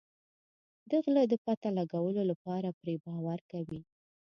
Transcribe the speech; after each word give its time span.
د 0.89 0.91
غله 1.03 1.23
د 1.31 1.33
پته 1.43 1.69
لګولو 1.77 2.21
لپاره 2.31 2.69
پرې 2.79 2.95
باور 3.05 3.39
کوي. 3.51 3.81